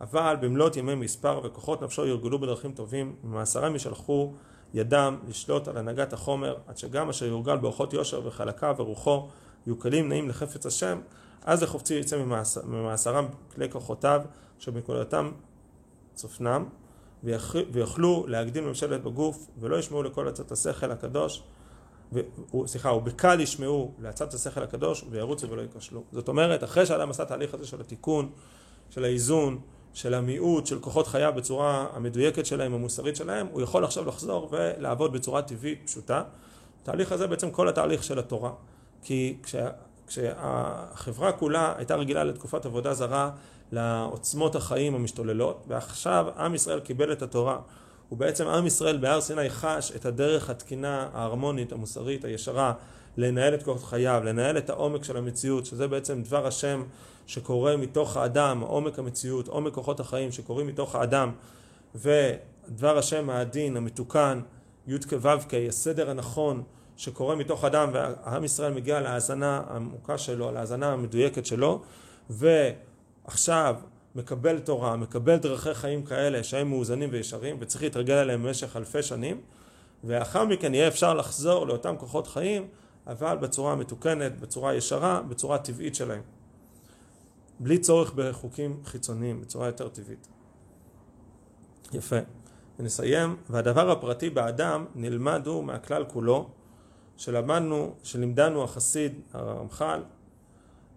אבל 0.01 0.37
במלאת 0.41 0.77
ימי 0.77 0.95
מספר 0.95 1.41
וכוחות 1.45 1.83
נפשו 1.83 2.07
יורגלו 2.07 2.39
בדרכים 2.39 2.73
טובים 2.73 3.15
ממאסרם 3.25 3.77
ישלחו 3.77 4.33
ידם 4.75 5.19
לשלוט 5.29 5.69
על 5.69 5.77
הנהגת 5.77 6.13
החומר 6.13 6.57
עד 6.67 6.79
שגם 6.79 7.09
אשר 7.09 7.27
יורגל 7.27 7.57
באורחות 7.57 7.93
יושר 7.93 8.21
וחלקה 8.25 8.73
ורוחו 8.77 9.29
יהיו 9.69 9.79
כלים 9.79 10.09
נעים 10.09 10.29
לחפץ 10.29 10.67
השם, 10.67 11.01
אז 11.45 11.63
לחופצי 11.63 11.95
יצא 11.95 12.19
ממאסרם 12.65 13.27
כלי 13.55 13.71
כוחותיו 13.71 14.23
שבנקודתם 14.59 15.31
צופנם 16.15 16.65
ויוכלו 17.73 18.25
להגדיל 18.29 18.65
ממשלת 18.65 19.03
בגוף 19.03 19.47
ולא 19.59 19.77
ישמעו 19.77 20.03
לכל 20.03 20.29
עצת 20.29 20.53
השכל 20.53 20.91
הקדוש 20.91 21.43
ו... 22.13 22.21
סליחה, 22.67 22.93
ובקל 22.93 23.41
ישמעו 23.41 23.93
לעצת 23.99 24.35
השכל 24.35 24.63
הקדוש 24.63 25.05
וירוצו 25.11 25.51
ולא 25.51 25.63
ייכשלו. 25.63 26.03
זאת 26.13 26.29
אומרת, 26.29 26.65
אחרי 26.65 26.87
שאדם 26.87 27.11
עשה 27.11 27.25
תהליך 27.25 27.55
הזה 27.55 27.67
של 27.67 27.81
התיקון, 27.81 28.31
של 28.91 29.05
האיזון, 29.05 29.61
של 29.93 30.15
המיעוט, 30.15 30.67
של 30.67 30.79
כוחות 30.79 31.07
חייו 31.07 31.33
בצורה 31.37 31.87
המדויקת 31.93 32.47
שלהם, 32.47 32.75
המוסרית 32.75 33.17
שלהם, 33.17 33.47
הוא 33.53 33.63
יכול 33.63 33.85
עכשיו 33.85 34.05
לחזור 34.05 34.49
ולעבוד 34.53 35.13
בצורה 35.13 35.43
טבעית, 35.43 35.83
פשוטה. 35.87 36.23
התהליך 36.83 37.13
הזה 37.13 37.27
בעצם 37.27 37.51
כל 37.51 37.69
התהליך 37.69 38.05
של 38.05 38.19
התורה. 38.19 38.51
כי 39.03 39.37
כשה, 39.43 39.69
כשהחברה 40.07 41.33
כולה 41.33 41.75
הייתה 41.77 41.97
רגילה 41.97 42.25
לתקופת 42.25 42.67
עבודה 42.67 42.95
זרה 42.95 43.31
לעוצמות 43.73 44.57
החיים 44.57 44.95
המשתוללות 44.95 45.65
ועכשיו 45.69 46.27
עם 46.37 46.55
ישראל 46.55 46.81
קיבל 46.81 47.13
את 47.13 47.23
התורה. 47.23 47.59
ובעצם 48.13 48.47
עם 48.47 48.67
ישראל 48.67 48.97
בהר 48.97 49.21
סיני 49.21 49.51
חש 49.51 49.93
את 49.97 50.07
הדרך 50.07 50.51
התקינה 50.51 51.09
ההרמונית 51.13 51.73
המוסרית 51.73 52.25
הישרה 52.25 52.73
לנהל 53.17 53.55
את 53.55 53.63
כוחות 53.63 53.85
חייו 53.85 54.23
לנהל 54.25 54.59
את 54.59 54.71
העומק 54.71 55.05
של 55.05 55.17
המציאות 55.17 55.67
שזה 55.67 55.89
בעצם 55.89 56.23
דבר 56.23 56.47
השם 56.47 56.83
שקורה 57.27 57.77
מתוך 57.77 58.17
האדם 58.17 58.61
עומק 58.61 58.99
המציאות 58.99 59.49
עומק 59.49 59.73
כוחות 59.73 60.01
החיים 60.01 60.33
שקורים 60.33 60.67
מתוך 60.67 60.95
האדם. 60.95 61.33
ודבר 61.95 62.99
השם 62.99 63.31
העדין 63.31 63.77
המתוקן 63.77 64.41
י"ק 64.87 65.13
ו"ק 65.13 65.55
הסדר 65.69 66.11
הנכון 66.11 66.63
שקורה 66.99 67.37
מתוך 67.37 67.65
אדם 67.65 67.91
והעם 67.93 68.45
ישראל 68.45 68.73
מגיע 68.73 69.01
להאזנה 69.01 69.63
העמוקה 69.69 70.19
שלו, 70.19 70.53
להאזנה 70.53 70.93
המדויקת 70.93 71.47
שלו 71.47 71.83
ועכשיו 72.31 73.77
מקבל 74.15 74.59
תורה, 74.59 74.97
מקבל 74.97 75.37
דרכי 75.37 75.75
חיים 75.75 76.03
כאלה 76.03 76.43
שהם 76.43 76.69
מאוזנים 76.69 77.09
וישרים 77.13 77.57
וצריך 77.61 77.83
להתרגל 77.83 78.15
עליהם 78.15 78.43
במשך 78.43 78.77
אלפי 78.77 79.03
שנים 79.03 79.41
ואחר 80.05 80.45
מכן 80.45 80.75
יהיה 80.75 80.89
אפשר 80.89 81.15
לחזור 81.15 81.67
לאותם 81.67 81.95
כוחות 81.99 82.27
חיים 82.27 82.67
אבל 83.07 83.37
בצורה 83.37 83.77
מתוקנת, 83.77 84.41
בצורה 84.41 84.75
ישרה, 84.75 85.23
בצורה 85.29 85.59
טבעית 85.59 85.95
שלהם 85.95 86.23
בלי 87.61 87.79
צורך 87.79 88.13
בחוקים 88.15 88.81
חיצוניים, 88.85 89.41
בצורה 89.41 89.67
יותר 89.67 89.89
טבעית. 89.89 90.29
יפה. 91.93 92.17
ונסיים, 92.79 93.37
והדבר 93.51 93.91
הפרטי 93.91 94.31
באדם 94.31 94.85
נלמד 94.95 95.47
הוא 95.47 95.65
מהכלל 95.65 96.05
כולו 96.05 96.49
שלמדנו, 97.19 97.95
שלימדנו 98.03 98.65
החסיד 98.65 99.21
הרמח"ל 99.33 100.01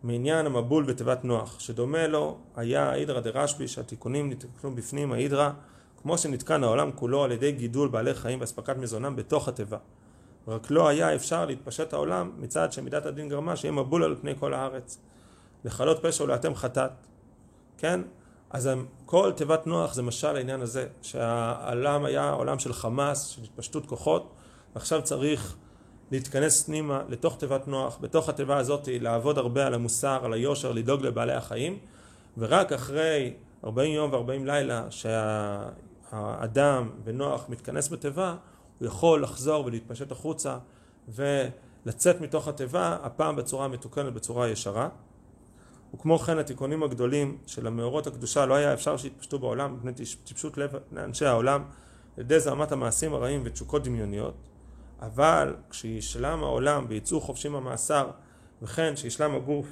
מעניין 0.03 0.45
המבול 0.45 0.83
בתיבת 0.83 1.23
נוח, 1.23 1.59
שדומה 1.59 2.07
לו 2.07 2.37
היה 2.55 2.89
ההידרא 2.89 3.19
דרשב"י 3.19 3.67
שהתיקונים 3.67 4.29
נתקנו 4.29 4.75
בפנים 4.75 5.11
ההידרא 5.13 5.51
כמו 6.01 6.17
שנתקן 6.17 6.63
העולם 6.63 6.91
כולו 6.91 7.23
על 7.23 7.31
ידי 7.31 7.51
גידול 7.51 7.89
בעלי 7.89 8.13
חיים 8.13 8.41
ואספקת 8.41 8.77
מזונם 8.77 9.15
בתוך 9.15 9.47
התיבה. 9.47 9.77
רק 10.47 10.71
לא 10.71 10.87
היה 10.87 11.15
אפשר 11.15 11.45
להתפשט 11.45 11.93
העולם 11.93 12.31
מצד 12.37 12.71
שמידת 12.71 13.05
הדין 13.05 13.29
גרמה 13.29 13.55
שיהיה 13.55 13.71
מבול 13.71 14.03
על 14.03 14.15
פני 14.21 14.35
כל 14.39 14.53
הארץ. 14.53 14.97
לכלות 15.65 15.99
פשע 16.01 16.23
ולאתם 16.23 16.55
חטאת. 16.55 16.91
כן? 17.77 18.01
אז 18.49 18.69
כל 19.05 19.31
תיבת 19.35 19.67
נוח 19.67 19.93
זה 19.93 20.01
משל 20.01 20.31
לעניין 20.31 20.61
הזה, 20.61 20.87
שהעולם 21.01 22.05
היה 22.05 22.31
עולם 22.31 22.59
של 22.59 22.73
חמאס, 22.73 23.25
של 23.27 23.41
התפשטות 23.43 23.85
כוחות, 23.85 24.33
ועכשיו 24.75 25.03
צריך 25.03 25.55
להתכנס 26.11 26.63
פנימה 26.63 27.03
לתוך 27.09 27.37
תיבת 27.37 27.67
נוח, 27.67 27.97
בתוך 28.01 28.29
התיבה 28.29 28.57
הזאת 28.57 28.89
לעבוד 28.91 29.37
הרבה 29.37 29.67
על 29.67 29.73
המוסר, 29.73 30.25
על 30.25 30.33
היושר, 30.33 30.71
לדאוג 30.71 31.01
לבעלי 31.01 31.33
החיים 31.33 31.79
ורק 32.37 32.71
אחרי 32.71 33.33
40 33.63 33.93
יום 33.93 34.13
ו-40 34.13 34.45
לילה 34.45 34.87
שהאדם 34.89 36.89
ונוח 37.03 37.45
מתכנס 37.49 37.89
בתיבה 37.89 38.35
הוא 38.79 38.87
יכול 38.87 39.23
לחזור 39.23 39.65
ולהתפשט 39.65 40.11
החוצה 40.11 40.57
ולצאת 41.09 42.21
מתוך 42.21 42.47
התיבה 42.47 42.97
הפעם 43.03 43.35
בצורה 43.35 43.67
מתוקנת, 43.67 44.13
בצורה 44.13 44.49
ישרה. 44.49 44.89
וכמו 45.95 46.19
כן 46.19 46.37
התיקונים 46.37 46.83
הגדולים 46.83 47.37
של 47.47 47.67
המאורות 47.67 48.07
הקדושה 48.07 48.45
לא 48.45 48.53
היה 48.53 48.73
אפשר 48.73 48.97
שיתפשטו 48.97 49.39
בעולם 49.39 49.75
מפני 49.75 49.91
טיפשות 50.23 50.57
לב 50.57 50.71
לאנשי 50.91 51.25
העולם 51.25 51.63
על 52.17 52.23
ידי 52.23 52.39
זרמת 52.39 52.71
המעשים 52.71 53.13
הרעים 53.13 53.41
ותשוקות 53.45 53.83
דמיוניות 53.83 54.33
אבל 55.01 55.55
כשישלם 55.69 56.43
העולם 56.43 56.85
ויצאו 56.87 57.21
חופשי 57.21 57.49
מהמאסר 57.49 58.09
וכן 58.61 58.95
שישלם 58.95 59.35
הגוף 59.35 59.67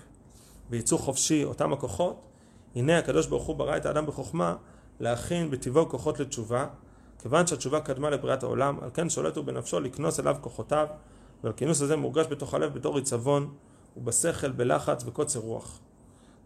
ויצאו 0.70 0.98
חופשי 0.98 1.44
אותם 1.44 1.74
הכוחות 1.74 2.22
הנה 2.76 2.98
הקדוש 2.98 3.28
ברוך 3.28 3.44
הוא 3.44 3.56
ברא 3.56 3.78
את 3.78 3.86
האדם 3.86 4.06
בחוכמה 4.06 4.56
להכין 5.00 5.52
בטבעו 5.52 5.90
כוחות 5.90 6.20
לתשובה. 6.20 6.68
כיוון 7.22 7.48
שהתשובה 7.48 7.80
קדמה 7.80 8.10
לבריאת 8.10 8.44
העולם 8.44 8.78
על 8.82 8.90
כן 8.94 9.10
שולט 9.10 9.38
הוא 9.38 9.46
בנפשו 9.46 9.80
לקנוס 9.80 10.20
אליו 10.20 10.38
כוחותיו 10.42 10.88
והכינוס 11.44 11.82
הזה 11.82 11.96
מורגש 11.96 12.26
בתוך 12.26 12.54
הלב 12.54 12.74
בתור 12.74 12.98
עיצבון 12.98 13.54
ובשכל 13.98 14.52
בלחץ 14.52 15.04
וקוצר 15.06 15.40
רוח. 15.40 15.80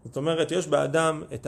זאת 0.04 0.16
אומרת 0.16 0.52
יש 0.52 0.66
באדם 0.66 1.22
את 1.34 1.46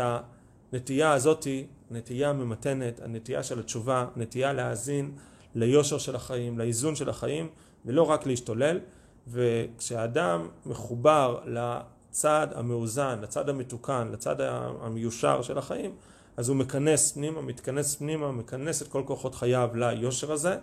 הנטייה 0.73 1.13
הזאתי 1.13 1.67
נטייה 1.91 2.33
ממתנת 2.33 3.01
הנטייה 3.01 3.43
של 3.43 3.59
התשובה 3.59 4.07
נטייה 4.17 4.53
להאזין 4.53 5.13
ליושר 5.57 5.99
של 5.99 6.17
החיים, 6.17 6.59
לאיזון 6.59 6.97
של 6.97 7.09
החיים, 7.09 7.49
ולא 7.87 8.03
רק 8.03 8.27
להשתולל. 8.27 8.81
וכשאדם 9.29 10.49
מחובר 10.67 11.39
לצד 11.47 12.49
המאוזן, 12.55 13.19
לצד 13.23 13.49
המתוקן, 13.49 14.09
לצד 14.13 14.37
המיושר 14.81 15.43
של 15.43 15.59
החיים, 15.59 15.95
אז 16.37 16.49
הוא 16.49 16.57
מכנס 16.57 17.13
פנימה, 17.13 17.41
מתכנס 17.41 17.97
פנימה, 17.97 18.33
מכנס 18.33 18.83
את 18.83 18.89
כל 18.89 19.03
כוחות 19.07 19.35
חייו 19.35 19.71
ליושר 19.75 20.33
הזה, 20.33 20.57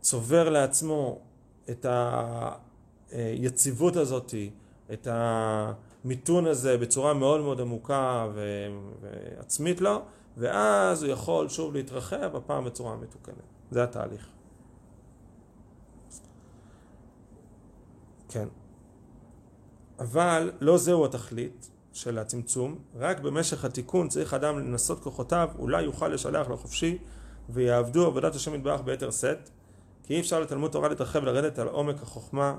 צובר 0.00 0.48
לעצמו 0.48 1.18
את 1.70 1.86
היציבות 3.12 3.96
הזאת, 3.96 4.34
את 4.92 5.08
המיתון 5.10 6.46
הזה 6.46 6.78
בצורה 6.78 7.14
מאוד 7.14 7.40
מאוד 7.40 7.60
עמוקה 7.60 8.28
ועצמית 9.00 9.80
לו, 9.80 10.02
ואז 10.36 11.02
הוא 11.02 11.12
יכול 11.12 11.48
שוב 11.48 11.74
להתרחב, 11.74 12.36
הפעם 12.36 12.64
בצורה 12.64 12.96
מתוקנת. 12.96 13.61
זה 13.72 13.84
התהליך. 13.84 14.28
כן. 18.28 18.48
אבל 19.98 20.52
לא 20.60 20.78
זהו 20.78 21.04
התכלית 21.04 21.70
של 21.92 22.18
הצמצום, 22.18 22.78
רק 22.94 23.20
במשך 23.20 23.64
התיקון 23.64 24.08
צריך 24.08 24.34
אדם 24.34 24.58
לנסות 24.58 25.00
כוחותיו, 25.00 25.48
אולי 25.58 25.82
יוכל 25.82 26.08
לשלח 26.08 26.48
לחופשי 26.48 26.98
ויעבדו 27.48 28.06
עבודת 28.06 28.34
השם 28.34 28.54
יתברך 28.54 28.80
ביתר 28.80 29.10
שאת, 29.10 29.50
כי 30.02 30.14
אי 30.14 30.20
אפשר 30.20 30.40
לתלמוד 30.40 30.70
תורה 30.70 30.88
להתרחב 30.88 31.24
לרדת 31.24 31.58
על 31.58 31.68
עומק 31.68 32.02
החוכמה 32.02 32.54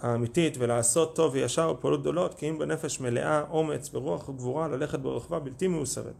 האמיתית 0.00 0.56
ולעשות 0.58 1.16
טוב 1.16 1.32
וישר 1.34 1.72
ופעולות 1.74 2.00
גדולות, 2.00 2.34
כי 2.34 2.50
אם 2.50 2.58
בנפש 2.58 3.00
מלאה 3.00 3.42
אומץ 3.50 3.94
ורוח 3.94 4.28
וגבורה 4.28 4.68
ללכת 4.68 4.98
ברחבה 4.98 5.38
בלתי 5.38 5.68
מאוסרת. 5.68 6.14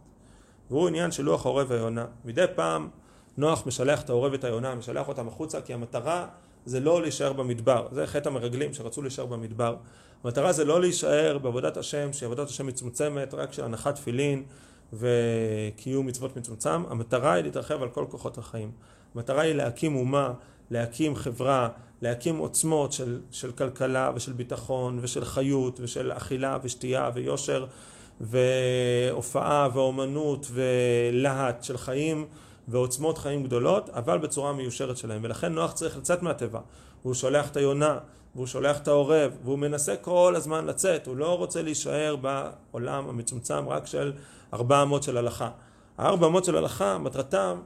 והוא 0.69 0.87
עניין 0.87 1.11
של 1.11 1.23
לוח 1.23 1.45
העורב 1.45 1.67
והיונה. 1.69 2.05
מדי 2.25 2.45
פעם 2.55 2.89
נוח 3.37 3.67
משלח 3.67 4.01
את 4.01 4.09
העורב 4.09 4.31
ואת 4.31 4.43
היונה, 4.43 4.75
משלח 4.75 5.07
אותם 5.07 5.27
החוצה, 5.27 5.61
כי 5.61 5.73
המטרה 5.73 6.27
זה 6.65 6.79
לא 6.79 7.01
להישאר 7.01 7.33
במדבר. 7.33 7.87
זה 7.91 8.07
חטא 8.07 8.29
המרגלים 8.29 8.73
שרצו 8.73 9.01
להישאר 9.01 9.25
במדבר. 9.25 9.75
המטרה 10.23 10.53
זה 10.53 10.65
לא 10.65 10.81
להישאר 10.81 11.37
בעבודת 11.37 11.77
השם, 11.77 12.13
שעבודת 12.13 12.49
השם 12.49 12.67
מצומצמת, 12.67 13.33
רק 13.33 13.53
של 13.53 13.63
הנחת 13.63 13.95
תפילין 13.95 14.43
וקיום 14.93 16.07
מצוות 16.07 16.37
מצומצם. 16.37 16.83
המטרה 16.89 17.33
היא 17.33 17.43
להתרחב 17.43 17.83
על 17.83 17.89
כל 17.89 18.05
כוחות 18.09 18.37
החיים. 18.37 18.71
המטרה 19.15 19.41
היא 19.41 19.53
להקים 19.53 19.95
אומה, 19.95 20.33
להקים 20.71 21.15
חברה, 21.15 21.69
להקים 22.01 22.37
עוצמות 22.37 22.93
של, 22.93 23.19
של 23.31 23.51
כלכלה 23.51 24.11
ושל 24.15 24.33
ביטחון 24.33 24.99
ושל 25.01 25.25
חיות 25.25 25.79
ושל 25.79 26.11
אכילה 26.11 26.57
ושתייה 26.63 27.09
ויושר 27.13 27.65
והופעה 28.21 29.69
ואומנות 29.73 30.47
ולהט 30.51 31.63
של 31.63 31.77
חיים 31.77 32.25
ועוצמות 32.67 33.17
חיים 33.17 33.43
גדולות, 33.43 33.89
אבל 33.89 34.17
בצורה 34.17 34.53
מיושרת 34.53 34.97
שלהם. 34.97 35.21
ולכן 35.23 35.53
נוח 35.53 35.71
צריך 35.71 35.97
לצאת 35.97 36.21
מהטבע. 36.23 36.59
והוא 37.01 37.13
שולח 37.13 37.49
את 37.49 37.57
היונה, 37.57 37.97
והוא 38.35 38.47
שולח 38.47 38.77
את 38.77 38.87
העורב, 38.87 39.31
והוא 39.43 39.59
מנסה 39.59 39.95
כל 39.95 40.33
הזמן 40.37 40.65
לצאת. 40.65 41.07
הוא 41.07 41.15
לא 41.15 41.37
רוצה 41.37 41.61
להישאר 41.61 42.15
בעולם 42.15 43.09
המצומצם 43.09 43.69
רק 43.69 43.87
של 43.87 44.13
ארבע 44.53 44.83
אמות 44.83 45.03
של 45.03 45.17
הלכה. 45.17 45.49
הארבע 45.97 46.27
אמות 46.27 46.45
של 46.45 46.57
הלכה, 46.57 46.97
מטרתם 46.97 47.61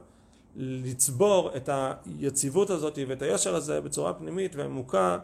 לצבור 0.56 1.50
את 1.56 1.68
היציבות 1.72 2.70
הזאת 2.70 2.98
ואת 3.08 3.22
היושר 3.22 3.54
הזה 3.54 3.80
בצורה 3.80 4.14
פנימית 4.14 4.56
ועמוקה 4.56 5.18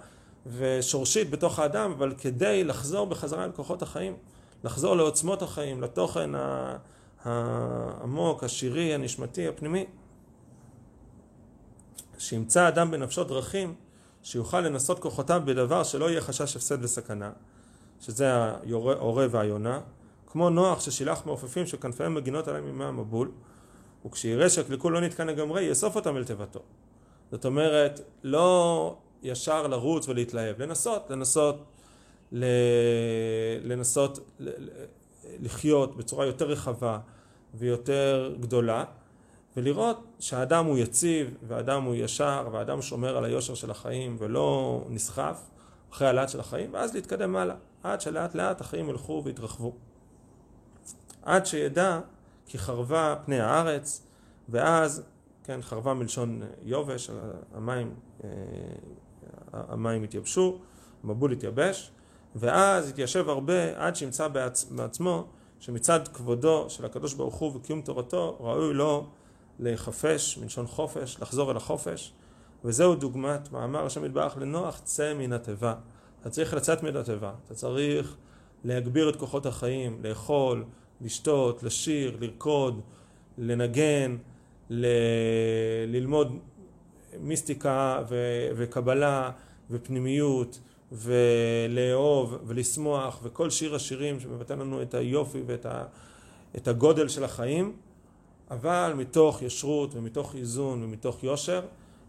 ושורשית 0.47 1.31
בתוך 1.31 1.59
האדם, 1.59 1.93
אבל 1.93 2.15
כדי 2.19 2.65
לחזור 2.65 3.07
בחזרה 3.07 3.47
לכוחות 3.47 3.83
החיים, 3.83 4.17
לחזור 4.65 4.97
לעוצמות 4.97 5.43
החיים, 5.43 5.83
לתוכן 5.83 6.31
העמוק, 7.25 8.45
השירי, 8.45 8.95
הנשמתי, 8.95 9.49
הפנימי. 9.49 9.87
שימצא 12.19 12.69
אדם 12.69 12.91
בנפשו 12.91 13.25
דרכים 13.25 13.75
שיוכל 14.23 14.61
לנסות 14.61 14.99
כוחותיו 14.99 15.43
בדבר 15.45 15.85
שלא 15.85 16.11
יהיה 16.11 16.21
חשש 16.21 16.57
הפסד 16.57 16.85
וסכנה, 16.85 17.31
שזה 18.01 18.33
ההורה 18.35 19.27
והיונה, 19.31 19.81
כמו 20.27 20.51
נוח 20.51 20.81
ששילח 20.81 21.27
מעופפים 21.27 21.67
שכנפיהם 21.67 22.15
מגינות 22.15 22.49
עליהם 22.49 22.65
ממי 22.65 22.85
המבול, 22.85 23.31
וכשיראה 24.07 24.51
שהקלקול 24.51 24.93
לא 24.93 25.01
נתקן 25.01 25.27
לגמרי, 25.27 25.63
יאסוף 25.63 25.97
אותם 25.97 26.17
אל 26.17 26.25
תיבתו. 26.25 26.61
זאת 27.31 27.45
אומרת, 27.45 28.01
לא 28.23 28.97
ישר 29.23 29.67
לרוץ 29.67 30.09
ולהתלהב, 30.09 30.63
לנסות, 30.63 31.11
לנסות. 31.11 31.65
לנסות 33.63 34.19
לחיות 35.41 35.97
בצורה 35.97 36.27
יותר 36.27 36.49
רחבה 36.49 36.99
ויותר 37.55 38.35
גדולה, 38.41 38.85
ולראות 39.57 40.05
שהאדם 40.21 40.65
הוא 40.65 40.79
יציב, 40.79 41.35
והאדם 41.49 41.83
הוא 41.83 41.95
ישר, 41.95 42.49
והאדם 42.53 42.83
שומר 42.83 43.17
על 43.17 43.25
היושר 43.25 43.55
של 43.55 43.71
החיים 43.71 44.17
ולא 44.19 44.81
נסחף 44.89 45.41
אחרי 45.93 46.09
הלאט 46.09 46.29
של 46.29 46.41
החיים, 46.41 46.71
ואז 46.73 46.95
להתקדם 46.95 47.37
הלאה, 47.37 47.57
עד 47.83 48.01
שלאט 48.01 48.35
לאט 48.35 48.61
החיים 48.61 48.89
ילכו 48.89 49.23
ויתרחבו. 49.25 49.73
עד 51.23 51.47
שידע 51.47 52.01
כי 52.47 52.59
חרבה 52.59 53.17
פני 53.25 53.41
הארץ, 53.41 54.07
ואז, 54.49 55.03
כן, 55.45 55.63
חרבה 55.63 55.95
מלשון 55.95 56.43
יובש, 56.63 57.11
המים, 57.55 57.95
אה, 58.25 58.31
המים 59.53 60.03
התייבשו, 60.03 60.59
המבול 61.05 61.33
התייבש, 61.33 61.91
ואז 62.37 62.89
התיישב 62.89 63.29
הרבה 63.29 63.87
עד 63.87 63.97
שימצא 63.97 64.29
בעצ... 64.29 64.65
בעצמו 64.65 65.27
שמצד 65.65 66.09
כבודו 66.09 66.71
של 66.71 66.85
הקדוש 66.85 67.15
ברוך 67.15 67.35
הוא 67.35 67.53
וקיום 67.57 67.81
תורתו 67.81 68.37
ראוי 68.41 68.75
לו 68.75 69.07
לחפש, 69.59 70.39
מלשון 70.39 70.67
חופש, 70.67 71.17
לחזור 71.21 71.51
אל 71.51 71.57
החופש, 71.57 72.13
וזהו 72.65 72.95
דוגמת 72.95 73.53
מאמר 73.53 73.87
השם 73.87 74.05
יתברך 74.05 74.37
לנוח, 74.37 74.81
צא 74.85 75.15
מן 75.15 75.33
התיבה. 75.33 75.75
אתה 76.21 76.31
צריך 76.31 76.55
לצאת 76.55 76.83
מן 76.83 76.97
התיבה, 76.97 77.33
אתה 77.45 77.55
צריך 77.55 78.17
להגביר 78.65 79.09
את 79.09 79.17
כוחות 79.17 79.47
החיים, 79.47 80.01
לאכול, 80.03 80.65
לשתות, 81.01 81.63
לשיר, 81.63 82.17
לרקוד, 82.21 82.81
לנגן, 83.39 84.17
ל... 84.71 84.87
ללמוד 85.87 86.39
מיסטיקה 87.21 88.03
ו... 88.09 88.17
וקבלה 88.57 89.31
ופנימיות 89.71 90.61
ולאהוב 90.93 92.39
ולשמוח 92.47 93.21
וכל 93.23 93.51
שיר 93.51 93.75
השירים 93.75 94.21
שמבטא 94.21 94.53
לנו 94.53 94.83
את 94.83 94.95
היופי 94.95 95.43
ואת 95.47 95.67
ה... 95.67 95.85
את 96.57 96.69
הגודל 96.69 97.09
של 97.09 97.25
החיים 97.25 97.77
אבל 98.51 98.93
מתוך 98.97 99.43
ישרות 99.43 99.95
ומתוך 99.95 100.35
איזון 100.35 100.83
ומתוך 100.83 101.25
יושר 101.25 101.63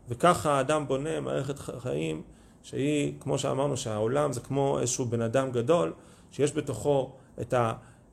וככה 0.10 0.58
האדם 0.58 0.88
בונה 0.88 1.20
מערכת 1.20 1.60
חיים 1.60 2.22
שהיא 2.64 3.14
כמו 3.20 3.38
שאמרנו 3.38 3.78
שהעולם 3.78 4.34
זה 4.34 4.40
כמו 4.40 4.80
איזשהו 4.80 5.06
בן 5.06 5.22
אדם 5.22 5.52
גדול 5.52 5.94
שיש 6.32 6.54
בתוכו 6.54 7.12
את 7.42 7.54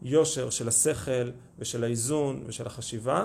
היושר 0.02 0.50
של 0.50 0.68
השכל 0.68 1.30
ושל 1.58 1.84
האיזון 1.84 2.42
ושל 2.46 2.66
החשיבה 2.66 3.24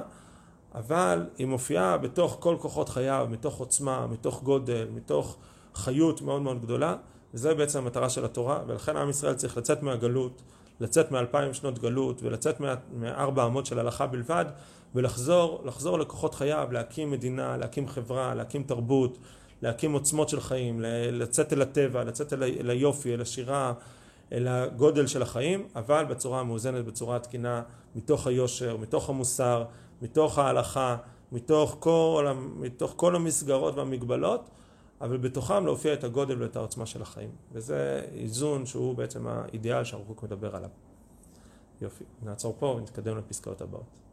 אבל 0.75 1.25
היא 1.37 1.47
מופיעה 1.47 1.97
בתוך 1.97 2.37
כל 2.39 2.55
כוחות 2.59 2.89
חייו, 2.89 3.27
מתוך 3.29 3.57
עוצמה, 3.59 4.07
מתוך 4.07 4.43
גודל, 4.43 4.87
מתוך 4.93 5.37
חיות 5.75 6.21
מאוד 6.21 6.41
מאוד 6.41 6.61
גדולה 6.61 6.95
וזה 7.33 7.53
בעצם 7.53 7.79
המטרה 7.79 8.09
של 8.09 8.25
התורה, 8.25 8.61
ולכן 8.67 8.97
עם 8.97 9.09
ישראל 9.09 9.33
צריך 9.33 9.57
לצאת 9.57 9.83
מהגלות, 9.83 10.41
לצאת 10.79 11.11
מאלפיים 11.11 11.53
שנות 11.53 11.79
גלות 11.79 12.23
ולצאת 12.23 12.61
מארבע 12.93 13.45
אמות 13.45 13.65
של 13.65 13.79
הלכה 13.79 14.07
בלבד 14.07 14.45
ולחזור 14.95 15.61
לחזור 15.65 15.99
לכוחות 15.99 16.35
חייו, 16.35 16.67
להקים 16.71 17.11
מדינה, 17.11 17.57
להקים 17.57 17.87
חברה, 17.87 18.35
להקים 18.35 18.63
תרבות, 18.63 19.17
להקים 19.61 19.93
עוצמות 19.93 20.29
של 20.29 20.41
חיים, 20.41 20.81
לצאת 21.11 21.53
אל 21.53 21.61
הטבע, 21.61 22.03
לצאת 22.03 22.33
אל 22.33 22.69
היופי, 22.69 23.13
אל 23.13 23.21
השירה, 23.21 23.73
אל 24.31 24.47
הגודל 24.47 25.07
של 25.07 25.21
החיים, 25.21 25.67
אבל 25.75 26.05
בצורה 26.05 26.43
מאוזנת, 26.43 26.85
בצורה 26.85 27.19
תקינה, 27.19 27.61
מתוך 27.95 28.27
היושר, 28.27 28.77
מתוך 28.77 29.09
המוסר, 29.09 29.63
מתוך 30.01 30.37
ההלכה, 30.39 30.97
מתוך 31.31 31.77
כל, 31.79 32.27
מתוך 32.55 32.93
כל 32.95 33.15
המסגרות 33.15 33.75
והמגבלות 33.75 34.49
אבל 35.01 35.17
בתוכם 35.17 35.65
להופיע 35.65 35.93
את 35.93 36.03
הגודל 36.03 36.41
ואת 36.41 36.55
העוצמה 36.55 36.85
של 36.85 37.01
החיים. 37.01 37.29
וזה 37.51 38.07
איזון 38.13 38.65
שהוא 38.65 38.95
בעצם 38.95 39.27
האידיאל 39.27 39.83
שהרב 39.83 40.07
קוק 40.07 40.23
מדבר 40.23 40.55
עליו. 40.55 40.69
יופי, 41.81 42.03
נעצור 42.23 42.55
פה 42.59 42.65
ונתקדם 42.65 43.17
לפסקאות 43.17 43.61
הבאות. 43.61 44.06